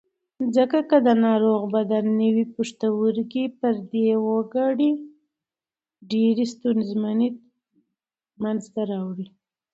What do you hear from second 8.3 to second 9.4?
منځ ته راوړي.